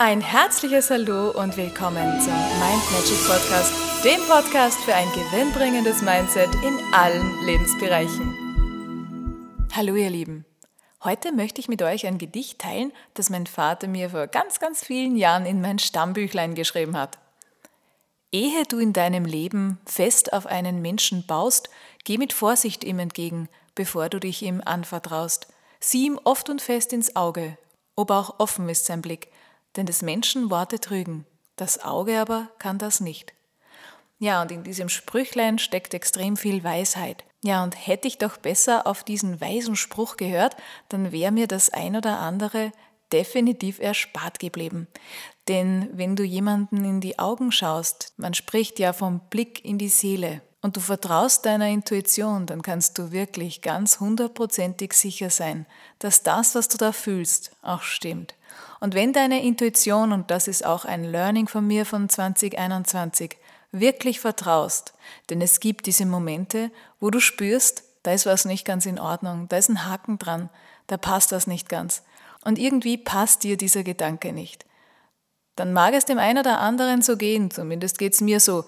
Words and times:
Ein 0.00 0.20
herzliches 0.20 0.90
Hallo 0.90 1.32
und 1.32 1.56
willkommen 1.56 2.20
zum 2.20 2.32
Mind 2.32 2.92
Magic 2.92 3.18
Podcast, 3.26 3.72
dem 4.04 4.20
Podcast 4.28 4.78
für 4.84 4.94
ein 4.94 5.08
gewinnbringendes 5.08 6.02
Mindset 6.02 6.54
in 6.64 6.78
allen 6.94 7.44
Lebensbereichen. 7.44 9.66
Hallo 9.74 9.96
ihr 9.96 10.08
Lieben. 10.08 10.44
Heute 11.02 11.32
möchte 11.32 11.60
ich 11.60 11.66
mit 11.66 11.82
euch 11.82 12.06
ein 12.06 12.18
Gedicht 12.18 12.60
teilen, 12.60 12.92
das 13.14 13.28
mein 13.28 13.48
Vater 13.48 13.88
mir 13.88 14.10
vor 14.10 14.28
ganz, 14.28 14.60
ganz 14.60 14.84
vielen 14.84 15.16
Jahren 15.16 15.46
in 15.46 15.60
mein 15.60 15.80
Stammbüchlein 15.80 16.54
geschrieben 16.54 16.96
hat. 16.96 17.18
Ehe 18.30 18.62
du 18.68 18.78
in 18.78 18.92
deinem 18.92 19.24
Leben 19.24 19.80
fest 19.84 20.32
auf 20.32 20.46
einen 20.46 20.80
Menschen 20.80 21.26
baust, 21.26 21.70
geh 22.04 22.18
mit 22.18 22.32
Vorsicht 22.32 22.84
ihm 22.84 23.00
entgegen, 23.00 23.48
bevor 23.74 24.08
du 24.08 24.20
dich 24.20 24.42
ihm 24.42 24.62
anvertraust. 24.64 25.48
Sieh 25.80 26.06
ihm 26.06 26.20
oft 26.22 26.50
und 26.50 26.62
fest 26.62 26.92
ins 26.92 27.16
Auge, 27.16 27.58
ob 27.96 28.12
auch 28.12 28.38
offen 28.38 28.68
ist 28.68 28.86
sein 28.86 29.02
Blick, 29.02 29.32
denn 29.78 29.86
des 29.86 30.02
Menschen 30.02 30.50
Worte 30.50 30.80
trügen, 30.80 31.24
das 31.56 31.82
Auge 31.82 32.20
aber 32.20 32.50
kann 32.58 32.78
das 32.78 33.00
nicht. 33.00 33.32
Ja, 34.18 34.42
und 34.42 34.50
in 34.50 34.64
diesem 34.64 34.88
Sprüchlein 34.88 35.58
steckt 35.58 35.94
extrem 35.94 36.36
viel 36.36 36.64
Weisheit. 36.64 37.24
Ja, 37.44 37.62
und 37.62 37.86
hätte 37.86 38.08
ich 38.08 38.18
doch 38.18 38.36
besser 38.36 38.88
auf 38.88 39.04
diesen 39.04 39.40
weisen 39.40 39.76
Spruch 39.76 40.16
gehört, 40.16 40.56
dann 40.88 41.12
wäre 41.12 41.30
mir 41.30 41.46
das 41.46 41.70
ein 41.70 41.94
oder 41.94 42.18
andere 42.18 42.72
definitiv 43.12 43.78
erspart 43.78 44.40
geblieben. 44.40 44.88
Denn 45.46 45.88
wenn 45.92 46.16
du 46.16 46.24
jemanden 46.24 46.84
in 46.84 47.00
die 47.00 47.18
Augen 47.20 47.52
schaust, 47.52 48.12
man 48.16 48.34
spricht 48.34 48.80
ja 48.80 48.92
vom 48.92 49.20
Blick 49.30 49.64
in 49.64 49.78
die 49.78 49.88
Seele, 49.88 50.42
und 50.60 50.76
du 50.76 50.80
vertraust 50.80 51.46
deiner 51.46 51.68
Intuition, 51.68 52.46
dann 52.46 52.62
kannst 52.62 52.98
du 52.98 53.12
wirklich 53.12 53.62
ganz 53.62 54.00
hundertprozentig 54.00 54.92
sicher 54.92 55.30
sein, 55.30 55.66
dass 55.98 56.22
das, 56.22 56.54
was 56.54 56.68
du 56.68 56.78
da 56.78 56.92
fühlst, 56.92 57.52
auch 57.62 57.82
stimmt. 57.82 58.34
Und 58.80 58.94
wenn 58.94 59.12
deine 59.12 59.42
Intuition, 59.42 60.12
und 60.12 60.30
das 60.30 60.48
ist 60.48 60.64
auch 60.64 60.84
ein 60.84 61.04
Learning 61.04 61.48
von 61.48 61.66
mir 61.66 61.86
von 61.86 62.08
2021, 62.08 63.36
wirklich 63.70 64.20
vertraust, 64.20 64.94
denn 65.30 65.40
es 65.40 65.60
gibt 65.60 65.86
diese 65.86 66.06
Momente, 66.06 66.70
wo 67.00 67.10
du 67.10 67.20
spürst, 67.20 67.84
da 68.02 68.12
ist 68.12 68.26
was 68.26 68.44
nicht 68.44 68.64
ganz 68.64 68.86
in 68.86 68.98
Ordnung, 68.98 69.48
da 69.48 69.58
ist 69.58 69.68
ein 69.68 69.86
Haken 69.86 70.18
dran, 70.18 70.48
da 70.86 70.96
passt 70.96 71.32
was 71.32 71.46
nicht 71.46 71.68
ganz. 71.68 72.02
Und 72.44 72.58
irgendwie 72.58 72.96
passt 72.96 73.44
dir 73.44 73.56
dieser 73.56 73.82
Gedanke 73.82 74.32
nicht. 74.32 74.64
Dann 75.56 75.72
mag 75.72 75.92
es 75.92 76.04
dem 76.04 76.18
einen 76.18 76.38
oder 76.38 76.60
anderen 76.60 77.02
so 77.02 77.16
gehen, 77.16 77.50
zumindest 77.50 77.98
geht 77.98 78.14
es 78.14 78.20
mir 78.20 78.38
so. 78.40 78.64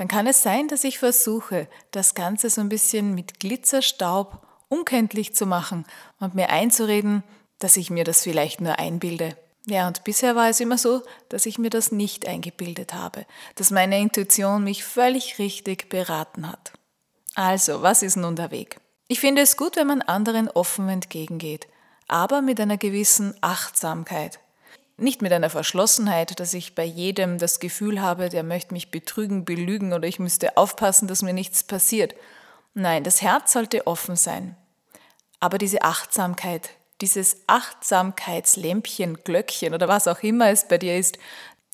Dann 0.00 0.08
kann 0.08 0.26
es 0.26 0.42
sein, 0.42 0.66
dass 0.66 0.84
ich 0.84 0.98
versuche, 0.98 1.68
das 1.90 2.14
Ganze 2.14 2.48
so 2.48 2.62
ein 2.62 2.70
bisschen 2.70 3.14
mit 3.14 3.38
Glitzerstaub 3.38 4.46
unkenntlich 4.68 5.34
zu 5.34 5.44
machen 5.44 5.84
und 6.18 6.34
mir 6.34 6.48
einzureden, 6.48 7.22
dass 7.58 7.76
ich 7.76 7.90
mir 7.90 8.02
das 8.02 8.22
vielleicht 8.22 8.62
nur 8.62 8.78
einbilde. 8.78 9.36
Ja, 9.66 9.86
und 9.86 10.02
bisher 10.04 10.34
war 10.36 10.48
es 10.48 10.58
immer 10.58 10.78
so, 10.78 11.02
dass 11.28 11.44
ich 11.44 11.58
mir 11.58 11.68
das 11.68 11.92
nicht 11.92 12.26
eingebildet 12.26 12.94
habe, 12.94 13.26
dass 13.56 13.70
meine 13.70 14.00
Intuition 14.00 14.64
mich 14.64 14.84
völlig 14.84 15.38
richtig 15.38 15.90
beraten 15.90 16.50
hat. 16.50 16.72
Also, 17.34 17.82
was 17.82 18.02
ist 18.02 18.16
nun 18.16 18.36
der 18.36 18.50
Weg? 18.50 18.80
Ich 19.06 19.20
finde 19.20 19.42
es 19.42 19.58
gut, 19.58 19.76
wenn 19.76 19.88
man 19.88 20.00
anderen 20.00 20.48
offen 20.48 20.88
entgegengeht, 20.88 21.68
aber 22.08 22.40
mit 22.40 22.58
einer 22.58 22.78
gewissen 22.78 23.34
Achtsamkeit. 23.42 24.40
Nicht 25.00 25.22
mit 25.22 25.32
einer 25.32 25.50
Verschlossenheit, 25.50 26.38
dass 26.38 26.54
ich 26.54 26.74
bei 26.74 26.84
jedem 26.84 27.38
das 27.38 27.58
Gefühl 27.58 28.00
habe, 28.00 28.28
der 28.28 28.42
möchte 28.42 28.74
mich 28.74 28.90
betrügen, 28.90 29.44
belügen 29.44 29.92
oder 29.92 30.06
ich 30.06 30.18
müsste 30.18 30.56
aufpassen, 30.56 31.08
dass 31.08 31.22
mir 31.22 31.32
nichts 31.32 31.64
passiert. 31.64 32.14
Nein, 32.74 33.02
das 33.02 33.22
Herz 33.22 33.52
sollte 33.52 33.86
offen 33.86 34.14
sein. 34.14 34.56
Aber 35.40 35.58
diese 35.58 35.82
Achtsamkeit 35.82 36.70
dieses 37.00 37.38
Achtsamkeitslämpchen, 37.46 39.18
Glöckchen 39.24 39.74
oder 39.74 39.88
was 39.88 40.08
auch 40.08 40.22
immer 40.22 40.50
es 40.50 40.68
bei 40.68 40.78
dir 40.78 40.98
ist, 40.98 41.18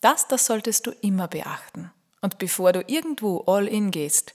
das, 0.00 0.28
das 0.28 0.46
solltest 0.46 0.86
du 0.86 0.92
immer 1.02 1.28
beachten. 1.28 1.90
Und 2.20 2.38
bevor 2.38 2.72
du 2.72 2.83
irgendwo 2.86 3.44
all 3.46 3.66
in 3.66 3.90
gehst, 3.90 4.34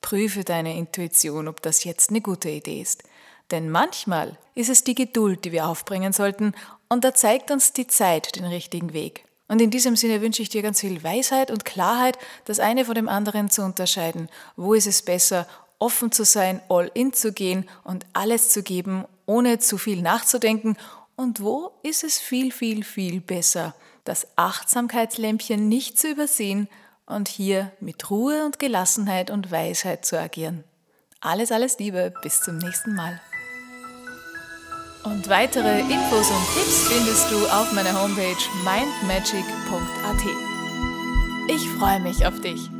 prüfe 0.00 0.44
deine 0.44 0.76
Intuition, 0.76 1.48
ob 1.48 1.62
das 1.62 1.84
jetzt 1.84 2.10
eine 2.10 2.20
gute 2.20 2.48
Idee 2.48 2.80
ist. 2.80 3.02
Denn 3.50 3.70
manchmal 3.70 4.38
ist 4.54 4.70
es 4.70 4.84
die 4.84 4.94
Geduld, 4.94 5.44
die 5.44 5.52
wir 5.52 5.66
aufbringen 5.66 6.12
sollten, 6.12 6.54
und 6.90 7.04
da 7.04 7.14
zeigt 7.14 7.50
uns 7.50 7.72
die 7.72 7.86
Zeit 7.86 8.36
den 8.36 8.44
richtigen 8.44 8.92
Weg. 8.92 9.24
Und 9.48 9.62
in 9.62 9.70
diesem 9.70 9.96
Sinne 9.96 10.20
wünsche 10.20 10.42
ich 10.42 10.48
dir 10.48 10.62
ganz 10.62 10.80
viel 10.80 11.02
Weisheit 11.02 11.50
und 11.50 11.64
Klarheit, 11.64 12.18
das 12.44 12.60
eine 12.60 12.84
von 12.84 12.94
dem 12.94 13.08
anderen 13.08 13.50
zu 13.50 13.62
unterscheiden. 13.62 14.28
Wo 14.56 14.74
ist 14.74 14.86
es 14.86 15.02
besser, 15.02 15.46
offen 15.78 16.12
zu 16.12 16.24
sein, 16.24 16.60
all 16.68 16.90
in 16.94 17.12
zu 17.12 17.32
gehen 17.32 17.68
und 17.82 18.06
alles 18.12 18.50
zu 18.50 18.62
geben, 18.62 19.06
ohne 19.26 19.58
zu 19.58 19.78
viel 19.78 20.02
nachzudenken? 20.02 20.76
Und 21.16 21.40
wo 21.40 21.72
ist 21.82 22.04
es 22.04 22.18
viel, 22.18 22.52
viel, 22.52 22.84
viel 22.84 23.20
besser, 23.20 23.74
das 24.04 24.26
Achtsamkeitslämpchen 24.36 25.68
nicht 25.68 25.98
zu 25.98 26.08
übersehen 26.08 26.68
und 27.06 27.28
hier 27.28 27.72
mit 27.80 28.10
Ruhe 28.10 28.44
und 28.44 28.58
Gelassenheit 28.58 29.30
und 29.30 29.50
Weisheit 29.50 30.04
zu 30.04 30.18
agieren? 30.18 30.64
Alles, 31.20 31.52
alles 31.52 31.78
Liebe, 31.78 32.12
bis 32.22 32.40
zum 32.40 32.58
nächsten 32.58 32.94
Mal. 32.94 33.20
Und 35.02 35.28
weitere 35.28 35.80
Infos 35.80 36.30
und 36.30 36.54
Tipps 36.54 36.88
findest 36.88 37.30
du 37.30 37.36
auf 37.46 37.72
meiner 37.72 38.00
Homepage 38.02 38.36
mindmagic.at. 38.64 40.24
Ich 41.48 41.66
freue 41.78 42.00
mich 42.00 42.26
auf 42.26 42.40
dich. 42.40 42.70